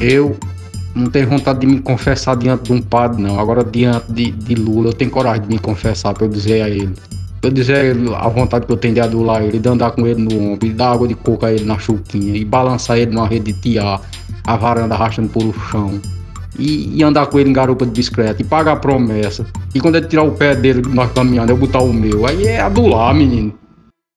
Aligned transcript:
Eu 0.00 0.36
não 0.94 1.10
tenho 1.10 1.28
vontade 1.28 1.60
de 1.60 1.66
me 1.66 1.80
confessar 1.80 2.36
diante 2.36 2.64
de 2.64 2.72
um 2.72 2.80
padre, 2.80 3.22
não. 3.22 3.38
Agora, 3.38 3.64
diante 3.64 4.12
de, 4.12 4.30
de 4.30 4.54
Lula, 4.54 4.88
eu 4.88 4.92
tenho 4.92 5.10
coragem 5.10 5.42
de 5.42 5.48
me 5.48 5.58
confessar 5.58 6.14
para 6.14 6.24
eu 6.24 6.28
dizer 6.28 6.62
a 6.62 6.68
ele. 6.68 6.94
Eu 7.42 7.50
dizer 7.50 7.76
a 7.76 7.84
ele 7.84 8.14
a 8.14 8.28
vontade 8.28 8.66
que 8.66 8.72
eu 8.72 8.76
tenho 8.76 8.94
de 8.94 9.00
adular 9.00 9.42
ele, 9.42 9.58
de 9.58 9.68
andar 9.68 9.92
com 9.92 10.06
ele 10.06 10.20
no 10.20 10.52
ombro, 10.52 10.66
e 10.66 10.72
dar 10.72 10.92
água 10.92 11.06
de 11.06 11.14
coco 11.14 11.46
a 11.46 11.52
ele 11.52 11.64
na 11.64 11.78
chuquinha, 11.78 12.36
e 12.36 12.44
balançar 12.44 12.98
ele 12.98 13.12
numa 13.12 13.28
rede 13.28 13.52
de 13.52 13.60
tiar, 13.60 14.00
a 14.44 14.56
varanda 14.56 14.94
arrastando 14.94 15.28
pelo 15.28 15.52
chão. 15.70 16.00
E, 16.58 16.98
e, 16.98 17.04
andar 17.04 17.26
com 17.26 17.38
ele 17.38 17.50
em 17.50 17.52
garupa 17.52 17.86
de 17.86 17.92
bicicleta, 17.92 18.42
e 18.42 18.44
pagar 18.44 18.72
a 18.72 18.76
promessa. 18.76 19.46
E 19.72 19.80
quando 19.80 19.96
ele 19.96 20.06
tirar 20.06 20.24
o 20.24 20.32
pé 20.32 20.56
dele, 20.56 20.82
nós 20.88 21.12
caminhando, 21.12 21.50
eu 21.50 21.56
botar 21.56 21.80
o 21.80 21.92
meu. 21.92 22.26
Aí 22.26 22.44
é 22.44 22.60
adular, 22.60 23.14
menino. 23.14 23.54